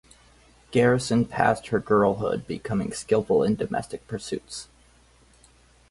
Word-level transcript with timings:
Garrison 0.71 1.25
passed 1.25 1.67
her 1.67 1.77
girlhood 1.79 2.47
becoming 2.47 2.91
skillful 2.91 3.43
in 3.43 3.53
domestic 3.53 4.07
pursuits. 4.07 4.67